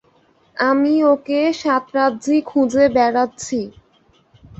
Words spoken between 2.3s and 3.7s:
খুঁজে বেড়াচ্ছি।